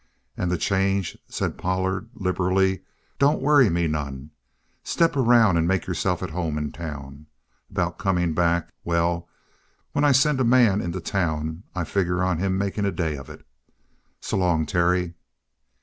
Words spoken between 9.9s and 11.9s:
when I send a man into town, I